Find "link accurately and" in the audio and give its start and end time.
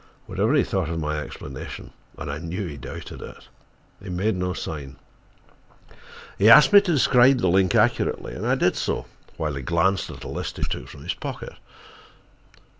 7.49-8.43